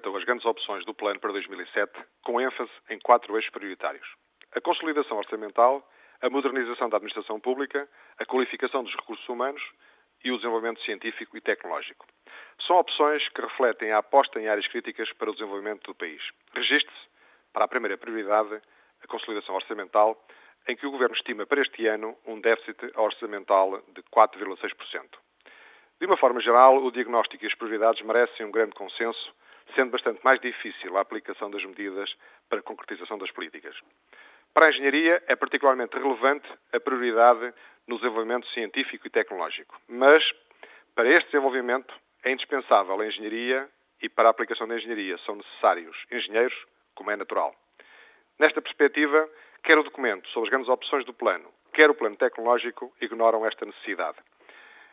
apresentam 0.00 0.16
as 0.16 0.24
grandes 0.24 0.46
opções 0.46 0.84
do 0.84 0.94
plano 0.94 1.20
para 1.20 1.32
2007, 1.32 1.92
com 2.24 2.40
ênfase 2.40 2.70
em 2.88 2.98
quatro 2.98 3.36
eixos 3.36 3.50
prioritários: 3.50 4.06
a 4.54 4.60
consolidação 4.60 5.18
orçamental, 5.18 5.86
a 6.22 6.30
modernização 6.30 6.88
da 6.88 6.96
administração 6.96 7.38
pública, 7.38 7.88
a 8.18 8.24
qualificação 8.24 8.82
dos 8.82 8.94
recursos 8.94 9.28
humanos 9.28 9.62
e 10.24 10.30
o 10.30 10.36
desenvolvimento 10.36 10.82
científico 10.82 11.36
e 11.36 11.40
tecnológico. 11.40 12.06
São 12.66 12.76
opções 12.76 13.26
que 13.28 13.40
refletem 13.40 13.92
a 13.92 13.98
aposta 13.98 14.40
em 14.40 14.48
áreas 14.48 14.66
críticas 14.68 15.10
para 15.14 15.30
o 15.30 15.32
desenvolvimento 15.32 15.84
do 15.86 15.94
país. 15.94 16.22
Registre-se, 16.54 17.08
para 17.52 17.64
a 17.64 17.68
primeira 17.68 17.96
prioridade, 17.96 18.60
a 19.02 19.06
consolidação 19.06 19.54
orçamental, 19.54 20.22
em 20.68 20.76
que 20.76 20.86
o 20.86 20.90
Governo 20.90 21.14
estima 21.14 21.46
para 21.46 21.62
este 21.62 21.86
ano 21.86 22.16
um 22.26 22.38
déficit 22.40 22.92
orçamental 22.96 23.82
de 23.94 24.02
4,6%. 24.14 25.08
De 25.98 26.06
uma 26.06 26.18
forma 26.18 26.40
geral, 26.40 26.84
o 26.84 26.92
diagnóstico 26.92 27.44
e 27.44 27.46
as 27.46 27.54
prioridades 27.54 28.02
merecem 28.04 28.44
um 28.44 28.50
grande 28.50 28.72
consenso, 28.72 29.34
sendo 29.74 29.90
bastante 29.90 30.24
mais 30.24 30.40
difícil 30.40 30.96
a 30.96 31.00
aplicação 31.00 31.50
das 31.50 31.64
medidas 31.64 32.12
para 32.48 32.60
a 32.60 32.62
concretização 32.62 33.18
das 33.18 33.30
políticas. 33.30 33.76
Para 34.52 34.66
a 34.66 34.70
engenharia, 34.70 35.22
é 35.26 35.36
particularmente 35.36 35.96
relevante 35.96 36.46
a 36.72 36.80
prioridade 36.80 37.54
no 37.86 37.96
desenvolvimento 37.96 38.46
científico 38.48 39.06
e 39.06 39.10
tecnológico. 39.10 39.80
Mas, 39.88 40.22
para 40.94 41.08
este 41.08 41.26
desenvolvimento, 41.30 41.94
é 42.24 42.32
indispensável 42.32 43.00
a 43.00 43.06
engenharia 43.06 43.68
e 44.02 44.08
para 44.08 44.28
a 44.28 44.30
aplicação 44.30 44.66
da 44.66 44.76
engenharia 44.76 45.18
são 45.18 45.36
necessários 45.36 45.96
engenheiros, 46.10 46.54
como 46.94 47.10
é 47.10 47.16
natural. 47.16 47.54
Nesta 48.38 48.60
perspectiva, 48.60 49.28
quer 49.62 49.78
o 49.78 49.82
documento 49.82 50.28
sobre 50.28 50.48
as 50.48 50.50
grandes 50.50 50.68
opções 50.68 51.04
do 51.04 51.12
plano, 51.12 51.52
quer 51.72 51.90
o 51.90 51.94
plano 51.94 52.16
tecnológico 52.16 52.92
ignoram 53.00 53.46
esta 53.46 53.66
necessidade. 53.66 54.18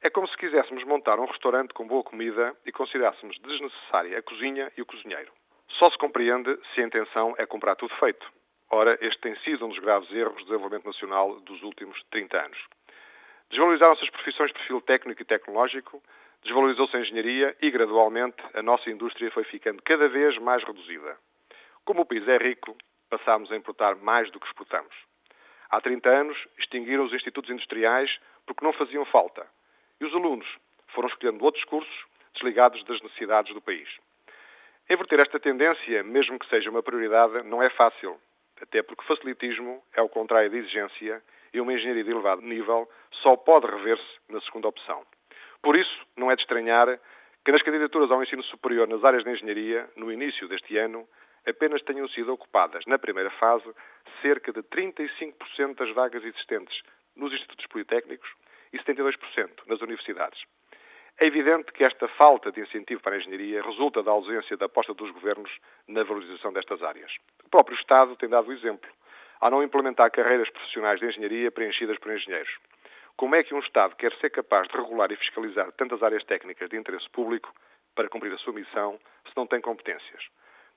É 0.00 0.08
como 0.08 0.28
se 0.28 0.36
quiséssemos 0.36 0.84
montar 0.84 1.18
um 1.18 1.24
restaurante 1.24 1.74
com 1.74 1.84
boa 1.84 2.04
comida 2.04 2.54
e 2.64 2.70
considerássemos 2.70 3.36
desnecessária 3.40 4.16
a 4.16 4.22
cozinha 4.22 4.70
e 4.76 4.82
o 4.82 4.86
cozinheiro. 4.86 5.32
Só 5.70 5.90
se 5.90 5.98
compreende 5.98 6.56
se 6.72 6.80
a 6.80 6.84
intenção 6.84 7.34
é 7.36 7.44
comprar 7.44 7.74
tudo 7.74 7.92
feito. 7.96 8.24
Ora, 8.70 8.96
este 9.00 9.20
tem 9.20 9.34
sido 9.40 9.66
um 9.66 9.70
dos 9.70 9.78
graves 9.80 10.08
erros 10.12 10.36
do 10.36 10.44
desenvolvimento 10.44 10.86
nacional 10.86 11.40
dos 11.40 11.60
últimos 11.64 12.00
30 12.10 12.38
anos. 12.38 12.58
Desvalorizaram-se 13.50 14.04
as 14.04 14.10
profissões 14.10 14.52
de 14.52 14.58
perfil 14.58 14.80
técnico 14.82 15.20
e 15.20 15.24
tecnológico, 15.24 16.00
desvalorizou-se 16.44 16.96
a 16.96 17.00
engenharia 17.00 17.56
e, 17.60 17.68
gradualmente, 17.68 18.40
a 18.54 18.62
nossa 18.62 18.88
indústria 18.88 19.32
foi 19.32 19.42
ficando 19.44 19.82
cada 19.82 20.08
vez 20.08 20.38
mais 20.38 20.62
reduzida. 20.62 21.18
Como 21.84 22.02
o 22.02 22.06
país 22.06 22.26
é 22.28 22.36
rico, 22.36 22.76
passámos 23.10 23.50
a 23.50 23.56
importar 23.56 23.96
mais 23.96 24.30
do 24.30 24.38
que 24.38 24.46
exportamos. 24.46 24.94
Há 25.70 25.80
30 25.80 26.08
anos, 26.08 26.38
extinguiram 26.56 27.04
os 27.04 27.12
institutos 27.12 27.50
industriais 27.50 28.16
porque 28.46 28.64
não 28.64 28.72
faziam 28.72 29.04
falta 29.06 29.44
e 30.00 30.04
os 30.04 30.14
alunos 30.14 30.46
foram 30.88 31.08
escolhendo 31.08 31.44
outros 31.44 31.64
cursos 31.64 32.04
desligados 32.34 32.82
das 32.84 33.00
necessidades 33.02 33.52
do 33.52 33.60
país. 33.60 33.88
Inverter 34.88 35.20
esta 35.20 35.38
tendência, 35.38 36.02
mesmo 36.02 36.38
que 36.38 36.48
seja 36.48 36.70
uma 36.70 36.82
prioridade, 36.82 37.42
não 37.42 37.62
é 37.62 37.68
fácil, 37.70 38.18
até 38.60 38.82
porque 38.82 39.04
facilitismo 39.04 39.82
é 39.92 40.00
o 40.00 40.08
contrário 40.08 40.50
de 40.50 40.56
exigência 40.56 41.22
e 41.52 41.60
uma 41.60 41.72
engenharia 41.72 42.04
de 42.04 42.10
elevado 42.10 42.42
nível 42.42 42.88
só 43.22 43.36
pode 43.36 43.66
rever-se 43.66 44.18
na 44.28 44.40
segunda 44.40 44.68
opção. 44.68 45.04
Por 45.62 45.76
isso, 45.76 46.06
não 46.16 46.30
é 46.30 46.36
de 46.36 46.42
estranhar 46.42 46.98
que 47.44 47.52
nas 47.52 47.62
candidaturas 47.62 48.10
ao 48.10 48.22
ensino 48.22 48.42
superior 48.44 48.88
nas 48.88 49.04
áreas 49.04 49.24
de 49.24 49.30
engenharia, 49.30 49.88
no 49.96 50.12
início 50.12 50.48
deste 50.48 50.76
ano, 50.76 51.08
apenas 51.46 51.82
tenham 51.82 52.08
sido 52.08 52.32
ocupadas, 52.32 52.84
na 52.86 52.98
primeira 52.98 53.30
fase, 53.32 53.68
cerca 54.20 54.52
de 54.52 54.62
35% 54.62 55.76
das 55.76 55.94
vagas 55.94 56.24
existentes 56.24 56.80
nos 57.16 57.32
institutos 57.32 57.66
politécnicos 57.66 58.28
e 58.72 58.78
72% 58.78 59.14
nas 59.66 59.80
universidades. 59.80 60.40
É 61.20 61.26
evidente 61.26 61.72
que 61.72 61.82
esta 61.82 62.06
falta 62.08 62.52
de 62.52 62.60
incentivo 62.60 63.02
para 63.02 63.16
a 63.16 63.18
engenharia 63.18 63.60
resulta 63.62 64.02
da 64.04 64.12
ausência 64.12 64.56
da 64.56 64.66
aposta 64.66 64.94
dos 64.94 65.10
governos 65.10 65.50
na 65.88 66.04
valorização 66.04 66.52
destas 66.52 66.80
áreas. 66.80 67.12
O 67.44 67.48
próprio 67.50 67.76
Estado 67.76 68.14
tem 68.16 68.28
dado 68.28 68.48
o 68.48 68.52
exemplo, 68.52 68.88
ao 69.40 69.50
não 69.50 69.62
implementar 69.62 70.10
carreiras 70.12 70.48
profissionais 70.50 71.00
de 71.00 71.06
engenharia 71.06 71.50
preenchidas 71.50 71.98
por 71.98 72.12
engenheiros. 72.12 72.50
Como 73.16 73.34
é 73.34 73.42
que 73.42 73.52
um 73.52 73.58
Estado 73.58 73.96
quer 73.96 74.12
ser 74.18 74.30
capaz 74.30 74.68
de 74.68 74.76
regular 74.76 75.10
e 75.10 75.16
fiscalizar 75.16 75.72
tantas 75.72 76.04
áreas 76.04 76.22
técnicas 76.22 76.70
de 76.70 76.76
interesse 76.76 77.10
público 77.10 77.52
para 77.96 78.08
cumprir 78.08 78.32
a 78.32 78.38
sua 78.38 78.52
missão 78.52 78.96
se 79.26 79.36
não 79.36 79.44
tem 79.44 79.60
competências? 79.60 80.22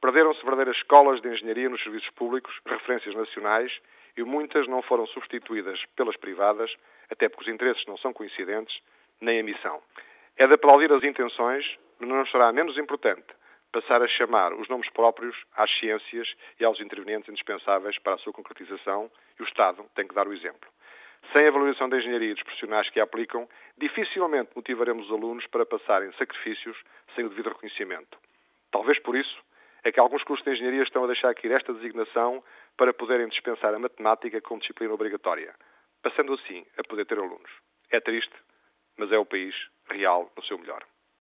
Perderam-se 0.00 0.40
verdadeiras 0.42 0.76
escolas 0.76 1.20
de 1.20 1.28
engenharia 1.28 1.68
nos 1.68 1.82
serviços 1.82 2.10
públicos, 2.10 2.56
referências 2.64 3.12
nacionais, 3.16 3.76
e 4.16 4.22
muitas 4.22 4.68
não 4.68 4.82
foram 4.82 5.04
substituídas 5.08 5.84
pelas 5.96 6.16
privadas, 6.16 6.72
até 7.10 7.28
porque 7.28 7.44
os 7.44 7.54
interesses 7.54 7.84
não 7.86 7.96
são 7.98 8.12
coincidentes, 8.12 8.78
nem 9.20 9.40
a 9.40 9.42
missão. 9.42 9.82
É 10.36 10.46
de 10.46 10.54
aplaudir 10.54 10.92
as 10.92 11.02
intenções, 11.02 11.64
mas 11.98 12.08
não 12.08 12.26
será 12.26 12.52
menos 12.52 12.76
importante 12.78 13.26
passar 13.72 14.02
a 14.02 14.08
chamar 14.08 14.52
os 14.54 14.68
nomes 14.68 14.88
próprios 14.90 15.36
às 15.56 15.70
ciências 15.78 16.28
e 16.58 16.64
aos 16.64 16.80
intervenientes 16.80 17.28
indispensáveis 17.28 17.98
para 17.98 18.14
a 18.14 18.18
sua 18.18 18.32
concretização, 18.32 19.10
e 19.38 19.42
o 19.42 19.46
Estado 19.46 19.84
tem 19.94 20.06
que 20.06 20.14
dar 20.14 20.26
o 20.26 20.32
exemplo. 20.32 20.68
Sem 21.32 21.46
a 21.46 21.50
valorização 21.50 21.88
da 21.88 21.98
engenharia 21.98 22.30
e 22.30 22.34
dos 22.34 22.42
profissionais 22.42 22.88
que 22.90 23.00
a 23.00 23.04
aplicam, 23.04 23.48
dificilmente 23.76 24.50
motivaremos 24.54 25.06
os 25.06 25.12
alunos 25.12 25.46
para 25.48 25.66
passarem 25.66 26.12
sacrifícios 26.12 26.76
sem 27.14 27.24
o 27.24 27.28
devido 27.28 27.50
reconhecimento. 27.50 28.18
Talvez 28.70 28.98
por 29.00 29.16
isso 29.16 29.38
é 29.84 29.92
que 29.92 30.00
alguns 30.00 30.22
cursos 30.24 30.44
de 30.44 30.52
engenharia 30.52 30.82
estão 30.82 31.04
a 31.04 31.06
deixar 31.06 31.34
cair 31.34 31.52
esta 31.52 31.72
designação 31.72 32.42
para 32.76 32.94
poderem 32.94 33.28
dispensar 33.28 33.74
a 33.74 33.78
matemática 33.78 34.40
como 34.40 34.60
disciplina 34.60 34.94
obrigatória, 34.94 35.54
passando 36.02 36.34
assim 36.34 36.64
a 36.76 36.82
poder 36.84 37.06
ter 37.06 37.18
alunos. 37.18 37.50
É 37.90 38.00
triste, 38.00 38.34
mas 38.96 39.10
é 39.12 39.18
o 39.18 39.26
país 39.26 39.54
real 39.90 40.30
no 40.36 40.44
seu 40.44 40.58
melhor. 40.58 40.84